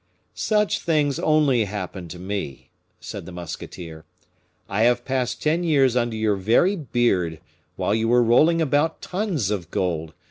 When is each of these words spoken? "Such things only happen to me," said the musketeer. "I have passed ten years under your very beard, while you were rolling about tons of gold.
"Such 0.33 0.79
things 0.79 1.19
only 1.19 1.65
happen 1.65 2.07
to 2.07 2.17
me," 2.17 2.71
said 2.99 3.27
the 3.27 3.31
musketeer. 3.31 4.03
"I 4.67 4.81
have 4.81 5.05
passed 5.05 5.43
ten 5.43 5.63
years 5.63 5.95
under 5.95 6.15
your 6.17 6.37
very 6.37 6.75
beard, 6.75 7.39
while 7.75 7.93
you 7.93 8.07
were 8.07 8.23
rolling 8.23 8.63
about 8.63 9.03
tons 9.03 9.51
of 9.51 9.69
gold. 9.69 10.15